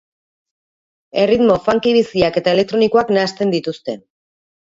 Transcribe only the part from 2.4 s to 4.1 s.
eta elektronikoak nahasten dituzte.